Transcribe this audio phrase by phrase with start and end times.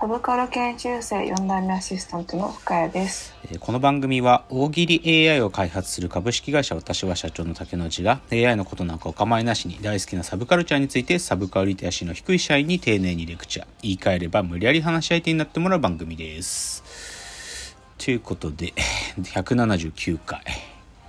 [0.00, 3.34] サブカル研修生4代目アシスタントの深谷です。
[3.50, 17.76] えーこの番組は大喜利 AI を開発する株式会社私は社長の竹之内が AI のことなんかお構いなしに大好きなサブカルチャーについてサブカルリテラシーの低い社員に丁寧にレクチャー言い換えれば無理やり話し相手になってもらう番組です。
[17.98, 18.72] ということで
[19.20, 20.40] 179回。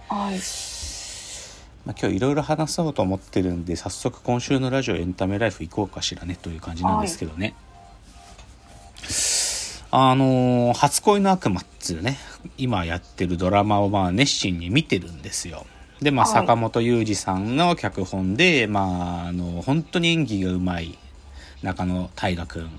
[0.08, 0.40] はい。
[1.86, 7.54] まあ、今日いろいろ話そうと思ってるんで早速今週のラジオエンタメライフ行こうかしらねという感じなんですけどね、
[9.92, 12.18] あのー初恋の悪魔」っつうね
[12.58, 15.66] 今やってるドラマをまあ熱心に見てるんですよ。
[16.02, 16.34] でまあはい。
[16.36, 20.98] 坂本雄二さんの脚本で、まああの本当に演技がうまい
[21.64, 22.70] 中野大河君、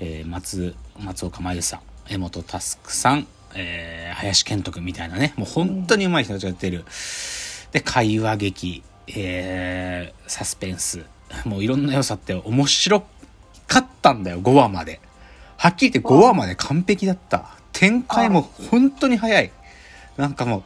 [0.00, 6.84] えー松松岡真優さん江本佑さん、えー林遣都君みたいなねもう本当にうまい人たちがやってる、
[7.72, 11.04] で会話劇、えーサスペンス
[11.44, 13.02] もういろんな良さって面白
[13.66, 15.00] かったんだよ5話まで
[15.60, 19.52] はっきり言って5話まで完璧だった展開も本当に早い
[20.16, 20.64] なんかも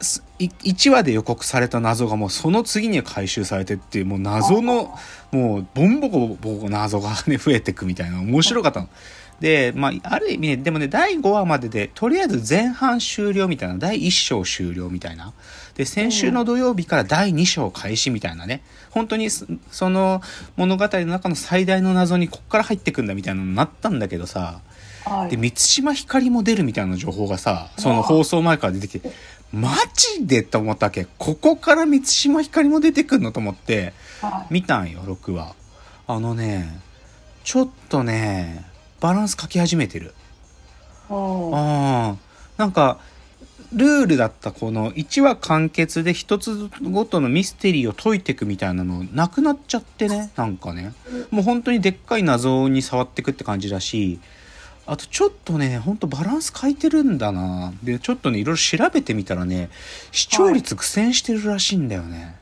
[0.00, 4.96] うすい1話で予告された謎がもうその次には回収されてっていうもう謎の
[5.32, 8.88] もうボンボコボコ謎がね増えてくみたいな面白かったの。
[9.40, 15.32] で、まあ、ある意味ね、でもね、第5話までで、とりあえず前半終了みたいな、第1章終了みたいな。
[15.74, 18.62] で、先週の土曜日から第2章開始みたいなね。
[18.90, 20.20] 本当にそ、その
[20.56, 24.60] 物語の中の最大の謎にこっから入ってくんだみたいなのになったんだけどさ、
[25.04, 25.36] で、はい。
[25.36, 29.10] 満島ひかりも出るみたいな情報がさ、その放送前から出てきて、
[29.52, 31.06] マジでと思ったわけ。
[31.18, 34.54] ここから満島ひかりも出てくんのと思って、はい。
[34.54, 35.54] 見たんよ、6話。
[36.06, 36.80] あのね、
[37.44, 38.64] ちょっとね、
[39.00, 40.14] バランス書き始めてる。
[41.10, 42.16] ああ、
[42.56, 42.98] なんか、
[43.72, 50.92] ルールだったこの1話完結で一つごとのミステリーを解いていくみたいなのなくなっちゃってね、なんかね。
[51.30, 54.20] もう本当にでっかい謎に触っていくって感じだし、
[54.86, 57.72] あとちょっとね、ほんとバランス欠いてるんだな。
[57.82, 59.70] で、ちょっとね、いろいろ調べてみたらね、
[60.10, 62.36] 視聴率苦戦してるらしいんだよね。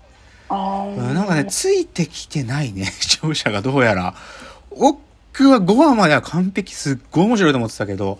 [0.49, 4.15] あーうんなんかね、ついてきてないね、 視聴者がどうやら。
[4.71, 8.19] 僕は5話までは完璧すっごい面白いと思ってたけど、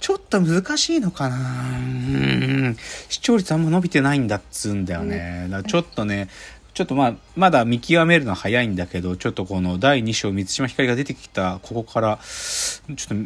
[0.00, 1.36] ちょっと難しいのかな。
[1.36, 2.76] うん。
[3.08, 5.48] 視聴率あんま伸びてないんだっつうんだよね。
[5.50, 6.28] だちょっとね、
[6.74, 13.18] ちょっとまあ、まだ見極めるのは早いんだけど、ちょっとこの第2章、満島ひかりが出てきた、ここから、ちょっ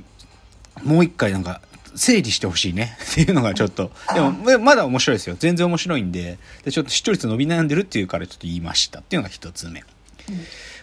[0.81, 1.61] と、もう一回なんか、
[1.95, 2.97] 整理してほしいね。
[3.13, 5.37] っていうのがちょっと、でも、ままだ面白いですよ。
[5.39, 9.01] 全然面白いんで、で、ちょっと視聴率伸び悩んでるっていうからちょっと言いました。
[9.01, 9.85] っていうのが一つ目。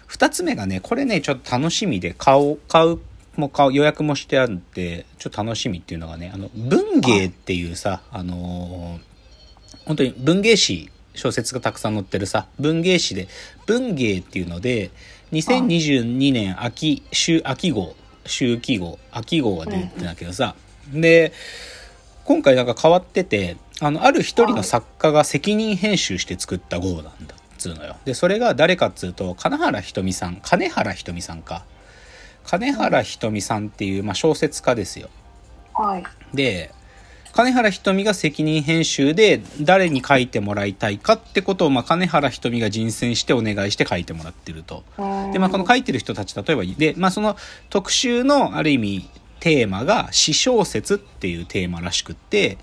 [0.06, 3.00] 二つ目がね、これね、ちょっと楽しみで、買おう、買う、
[3.40, 9.10] もう、予約もしてあるんで、ちょっと楽しみっていうのがね、あの、文芸っていうさ、あのー
[9.90, 13.28] 本当に文芸誌、小説がたくさん載ってるさ、文芸誌で、
[13.66, 14.92] 文芸っていうので、
[15.32, 20.56] 2022年秋、秋、秋号、秋季号、秋号が出てんだけどさ、
[20.94, 21.34] で、
[22.26, 27.96] 今回なんか変わってて、あの、ある一人の作家が責任編集して作った号なんだつうのよ。
[28.06, 31.66] で、それが誰かっつうと、金原ひとみさん、金原ひとみさんか。
[32.50, 35.10] 金原ひとみさんっていう、まあ、小説家ですよ。
[35.76, 36.04] はい。
[36.34, 36.72] で、
[37.32, 44.84] 金原ひとみが責任編集で誰に書いてもらいたいかってことを、まあ、金原ひとみが人選してお願いして書いてもらってると。
[45.32, 47.38] で、まあ、この書いてる人たち、例えば、で、まあ、その
[47.70, 52.58] 特集のある意味テーマが詩小説っていうテーマらしくって、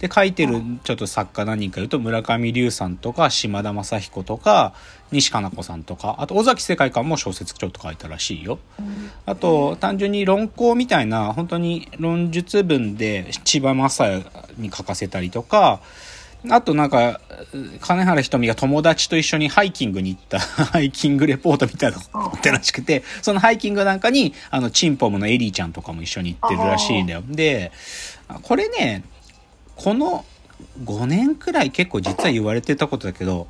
[0.00, 4.72] で、書いてるちょっと作家何人か言うと、村上龍さんとか、島田正彦とか、
[5.12, 8.58] 西加奈子さんとか、あと、尾崎世界観も小説ちょっと書いたらしいよ。
[9.26, 14.24] あと、単純に論考みたいな、本当に論述文で千葉正也
[14.56, 15.80] に書かせたりとか、
[16.48, 17.20] あとなんか、
[17.80, 27.22] 金原ひとみが友達と一緒にハイキングに行った ハイキングレポートみたいなのをってらしくて、そのハイキングなんかに、あの、チンポムのエリーちゃんとかも一緒に行ってるらしいんだよ。
[27.26, 27.72] で、
[28.42, 29.04] これね、
[29.82, 30.26] この
[30.84, 33.48] 5年くらい結構実は言われてたことだけど、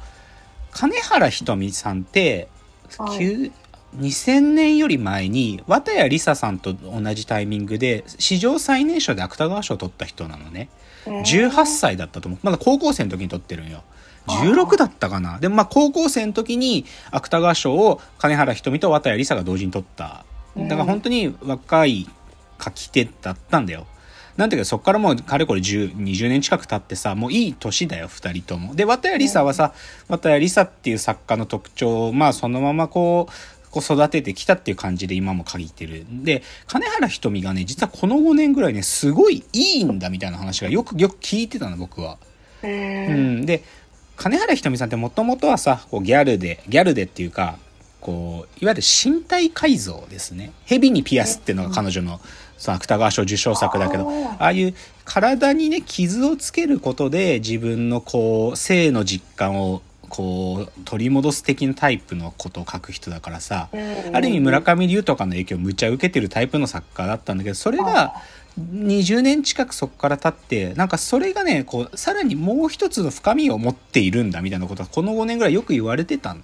[0.70, 2.48] 金原ひとみさんって、
[2.96, 3.52] はい9
[3.98, 10.68] 2000年より前に綿谷りささんと同じタイミングで史上最年少で芥川賞を取った人なのね。
[11.06, 12.38] 18歳だったと思う。
[12.44, 13.82] まだ高校生の時に取ってるんよ。
[14.28, 15.40] 16だったかな。
[15.40, 20.24] でもまあ高校生の時に芥川賞を金原ひとみと綿谷りさが同時に取った。
[20.56, 22.06] だから本当に若い
[22.62, 23.88] 書き手だったんだよ。
[24.36, 28.74] なんだけどそっからもうかれこれ10、20年近く経ってさ、もういい年だよ、二人とも。
[28.74, 29.72] で、綿谷りさはさ、
[30.08, 33.32] 綿谷りさっていう作家の特徴を、まあそのままこう、
[33.70, 36.04] こう育ててきたっていう感じで今も限ってる。
[36.10, 42.18] で、金原ひとみがね、実はこの5年ぐらいね、すごいいいんだみたいな話がよくよく聞いてたの、僕は。
[42.62, 43.46] うへん。
[43.46, 43.62] で、
[44.16, 47.58] 金原ひとみさんってもともとはさ、こうギャルで、ギャルでっていうか、
[48.00, 50.52] こう、いわゆる身体改造ですね。
[50.64, 52.20] 蛇にピアスっていうのが彼女の、
[52.58, 54.74] その芥川賞受賞作だけど、あーああいう
[55.04, 68.14] 体にね、傷をつけることで自分のこう、性の実感をこう、取り戻す的なタイプのことを書く人だからさ、うんある意味村上龍とかの影響をむちゃ受けてるタイプの作家だったんだけど、それが
[68.58, 76.40] 20年近くそこから経って、なんかそれがね、こう、さらにもう一つの深みを持っているんだみたいなことはこの5年ぐらいよく言われてたの。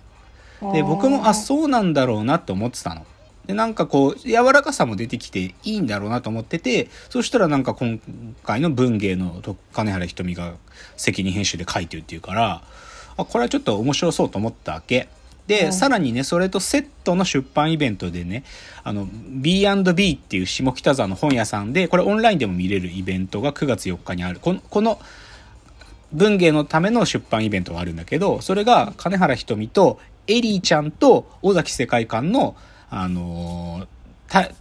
[0.73, 3.05] で、僕も、あ、そうなんだろうなって思ってたの。
[3.47, 8.01] で、なんかこう、柔らかさも出てきていいんだろうなと思ってて、そしたらなんか今
[8.43, 10.55] 回の文芸のと金原ひとみが
[10.97, 12.63] 責任編集で書いてるっていうから、
[13.17, 15.09] あ、これはちょっと面白そうと思ったわけ。
[15.47, 18.43] で、うんさらにね、それとセットの出版イベントでね、
[18.83, 24.41] あの、B&B っていう下北沢の本屋さんで、これオンラインでも見れるイベントが9月4日にある。
[24.41, 24.99] この、この
[26.13, 32.57] 文芸のための出版イベントがあるんだけど、それが金原ひとみとエリーちゃんと尾崎世界観の、
[32.91, 33.87] あのー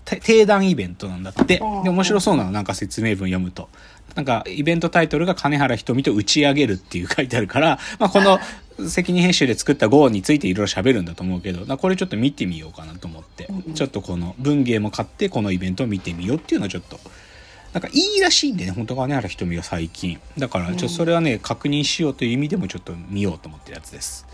[0.05, 1.57] 定談イベントなんだって。
[1.57, 3.67] で、面白そうなの、なんか説明文読むと。
[4.13, 8.39] なんか、イベントタイトルが金原ひとみと打ち上げるっていう書いてあるから、まあ、この
[8.87, 16.99] 責任編集で作った GO についていろいろ喋るんだと思うけど、なこれちょっと見てみようかなと思って、ちょっとこの文芸も買ってこのイベントを見てみようっていうのはちょっと、
[17.73, 20.19] なんかいいらしいんでね、本当金原ひとみが最近。
[20.37, 24.25] だから、ちょっとそれはね、確認しようという意味でもちょっと見ようと思ってるやつです。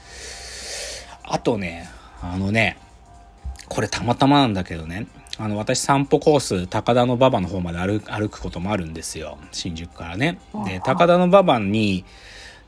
[1.24, 1.90] あとね、
[2.22, 2.78] あのね、
[3.68, 5.08] これたまたまなんだけどね、
[5.38, 9.38] あの、私散歩コース、高田の馬場の方まで歩く歩くこともあるんですよ。
[9.52, 10.40] 新宿からね。
[10.66, 12.06] で、高田の馬場に、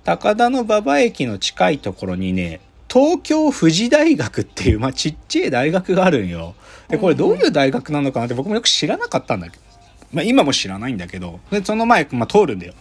[0.04, 6.56] 高田の馬場駅の近いところにね、東京富士大学っていう、まあ、ちっちゃい大学があるんよ。
[6.90, 9.64] で、これどういう大学なのかなって僕もよく知らなかったんだけど、
[10.12, 12.74] まあ、今も知らないんだけど、で、その前、まあ、通るんだよ。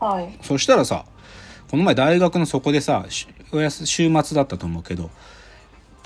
[0.00, 0.38] はい。
[0.42, 1.04] そしたらさ、
[1.70, 5.10] この前大学のそこでさ、しおやす週末だったと思うけど、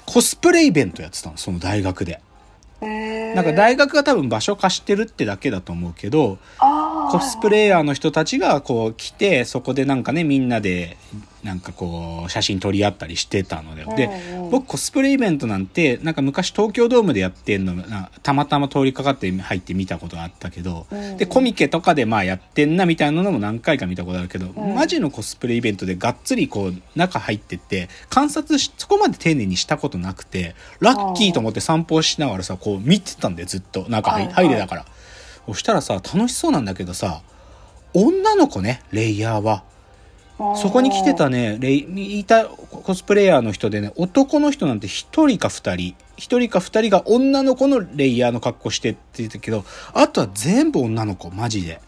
[0.05, 2.21] コスプレイベントやってたの、その大学で。
[2.83, 6.39] へなんか大学が多分場所貸してるってだけだと思うけど、
[7.11, 10.97] コスプレイヤーの人たちがこう来て、そこでなんかね、みんなで、
[11.43, 13.85] なんかこう、写真撮り合ったりしてたので。
[13.97, 14.11] で
[14.51, 33.87] 僕コスプレイベントなんて、なんか昔東京ドームでやってんの、なたまたま通りかかって入って見たことがあったけど、うんで、コミケとかでまあやってんなみたいなのも何回か見たことあるけど、んマジのコスプレイベントでがっつりこう、中入ってって、観察し、そこまで丁寧にしたことなくて、ラッキーと思って散歩しながらさ、こう見てたんだよ、ずっと。
[33.89, 34.87] 中入れだから。
[35.47, 37.23] そしたらさ、楽しそうなんだけどさ、
[37.95, 39.63] 女の子ね、レイヤーは。
[40.57, 45.95] そこに来てたね、レイ、いたコスプレイヤーの人でね、男の人なんて一人か二人。
[46.19, 49.65] 一人か二人が女の子のレイヤーの格好してって言ってたけど、
[49.95, 51.81] あとは全部女の子、マジで。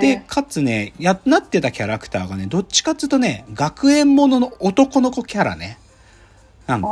[0.00, 5.78] で、かつね、や、なってたキャラクターがね、どっちかっていうとね、学園ものの男の子キャラね。
[6.66, 6.88] なんか、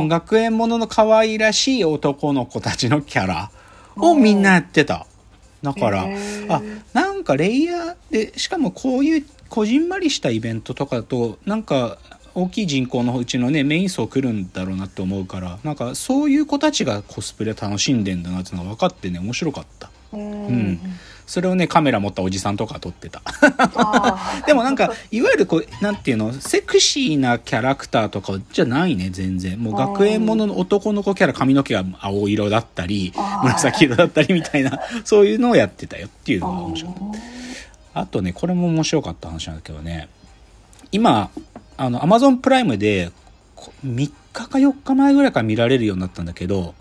[0.00, 3.50] うん、学園ものの可愛らしい男の子たちのキャラ
[3.96, 5.06] をみんなやってた。
[5.62, 6.06] だから、
[6.48, 6.62] あ、
[6.92, 11.98] なんかレイヤーで、しかもこういうこじんまりしたイベントとかだと、なんか
[12.34, 19.90] 大きい人口のうちのね、メイン層来るんだろうなって思うから、なんかそういう子たちがコスプレ楽しんでんだなっていうのが分かってね、面白かった。
[20.16, 20.80] うんうん
[21.26, 23.20] それをね、カメラ持ったおじさんとか撮ってた。
[24.46, 29.60] でもなんか、いわゆるこう、なんていうの、セクシーなキャラクターとかじゃないね、全然。
[29.60, 36.96] もう学園ものの男の子キャラ、髪の毛が青色だったり紫色だったりみたいな、そういうのをやってたよっていうのが面白かっ
[37.92, 38.00] た。
[38.00, 40.08] あとね、これも面白かった話なんだけどね、
[40.92, 41.30] 今、
[41.76, 43.10] あの、アマゾンプライムで、
[43.56, 46.74] こ3日か4日前ぐらいから見られるようになったんだけど、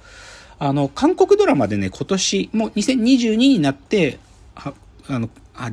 [0.59, 4.19] あの、韓国ドラマでね、今年、もう2022になって、
[4.55, 4.73] は
[5.07, 5.71] あの、あ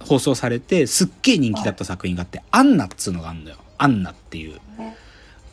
[0.00, 3.58] 放送されて、すっげえ人気だった作品があって、アンナっつうのがあるんだよ。
[3.78, 4.60] アンナっていう。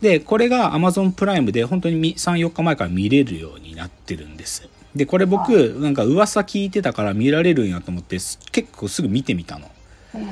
[0.01, 4.67] で、これが Amazon プライムで本当にみ3、4日前から見れるようになってるんです。
[4.95, 9.69] で、これ僕、なんか噂聞いてたから見られるんやと思って、す結構すぐ見てみたの。
[10.15, 10.27] うん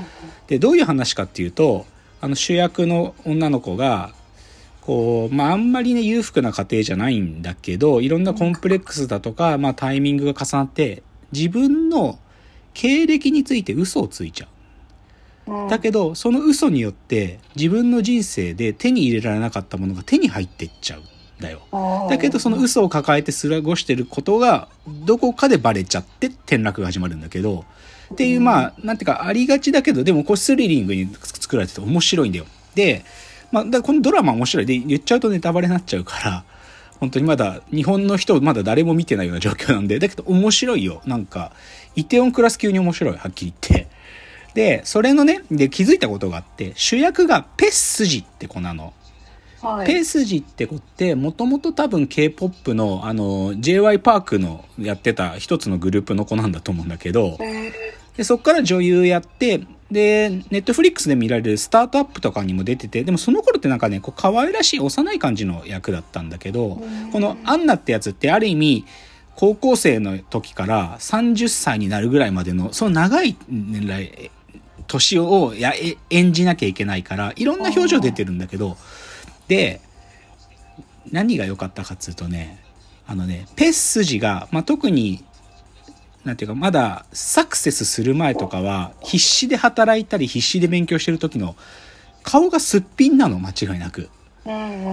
[0.48, 1.86] で、どういう話かっていうと、
[2.22, 4.14] あの主役の女の子が、
[4.86, 12.20] こう、まあ、あんまりね、裕福な家庭じゃないんだけど、いろんなコンプレックスだとか、まあ、タイミングが重なって、自分の
[12.74, 14.50] 経歴について嘘をついちゃう。
[14.50, 14.54] うん
[15.68, 21.04] だけど、その嘘によって自分の人生で手に入れられなかったものが手に入ってっちゃうん
[21.42, 21.62] だよ。
[22.10, 27.66] だけどその嘘を抱えて過ごしてることがどこかでバレちゃって転落が始まるんだけど、
[28.14, 32.46] っていうまあ、なんていうかありがちだけど、でもこれスリリングに作られてて面白いんだよ。
[32.74, 33.04] で、
[33.54, 34.66] まあ、だこのドラマ面白い。
[34.66, 36.44] で、言っちゃうとネタバレになっちゃうから、
[37.00, 41.04] 本当にまだ日本の人まだ誰も見てないような状況なんで、だけど面白いよ。
[41.06, 41.52] なんか、
[41.96, 43.88] イテオンクラス級に面白い、はっきり言って。
[44.56, 48.94] で、それのね、で気づいたことがあって、主役がペッスジって子なの。
[49.62, 57.38] はい、ペースジって子って、もともと多分 K-POP の、あの、JY パークのやってた一つのグループの子なんだと思うんだけど、
[58.18, 59.62] でそっから女優やって、
[59.94, 66.82] で、ネットフリックスで見られるスタートアップとかにも出てて、でもその頃ってなんかね、こう可愛らしい幼い感じの役だったんだけど、
[67.12, 68.86] このアンナってやつってある意味、
[69.36, 74.32] 高校生の時から30歳になるぐらいまでの、その長い年来、
[74.88, 75.74] 年をや
[76.10, 78.78] 演じなきゃいけないから、いろんな表情出てるんだけど、
[79.48, 79.80] で、
[81.12, 82.60] 何が良かったかっつうとね、
[83.08, 85.24] あのね、ペッスジが、まあ、特に、
[86.24, 91.56] なんていうか、まだサクセスする前とかは、必死で働いたり、必死で勉強してる時の、
[92.24, 94.10] 顔がすっぴんなの、間違いなく。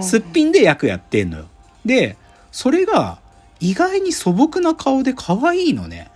[0.01, 1.45] すっぴんで役やってんのよ。
[1.85, 2.17] で、
[2.51, 3.19] それが、
[3.59, 6.09] 意外に素朴な顔で可愛いのね。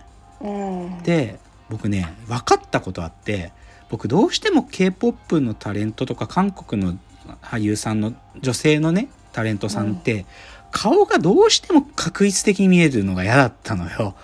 [1.04, 1.38] で、
[1.70, 3.52] 僕ね、分かったことあって、
[3.88, 6.98] 僕どうしても K-POP のタレントとか韓国の
[7.42, 10.24] 俳優さんの女性のねタレントさんって、うん、
[10.72, 14.14] 顔がどうしても確率的に見えるのが嫌だったのよ。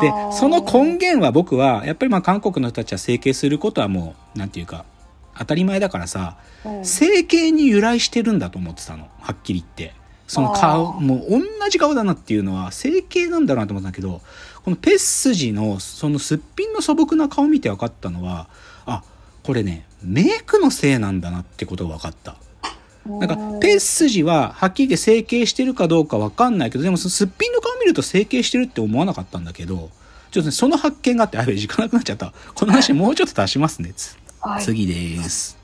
[0.00, 4.84] でその根源は僕はやっぱりまあ韓国の人たちは整形することはもう何て言うか
[5.38, 9.98] 当たり前だからさ、うん、整形に由来してるんだと思ってたのはっきり言って。
[10.28, 14.20] その顔、もう同じ顔だなっていうのは整形なんだろうなと思ったんだけど、
[14.62, 18.48] このペッスジのそのすっぴんの素朴な顔見て分かったのは、
[18.84, 19.02] あ、
[19.42, 22.36] これね、メイクのせいなんだなってことが分かった。
[23.08, 29.90] なんか、ペッスジは、はっきり言って整形してるかどうかわかんないけど、でも、すっぴんの顔見ると整形してるって思わなかったんだけど、
[30.30, 32.32] ちょっとね、その発見があって、あべ、時間なくなっちゃった。
[32.54, 33.94] この話もうちょっと足しますね。
[34.40, 35.57] はい、次です。